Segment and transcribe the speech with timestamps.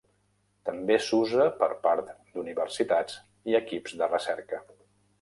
[0.69, 4.69] També s'usa per part d'universitats i equips de recerca.